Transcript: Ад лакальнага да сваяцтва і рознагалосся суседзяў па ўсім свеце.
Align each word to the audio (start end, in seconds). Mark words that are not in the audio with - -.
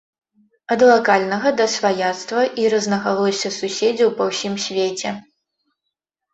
Ад 0.75 0.79
лакальнага 0.91 1.51
да 1.59 1.67
сваяцтва 1.73 2.41
і 2.63 2.67
рознагалосся 2.75 3.53
суседзяў 3.61 4.09
па 4.17 4.23
ўсім 4.33 4.53
свеце. 4.67 5.09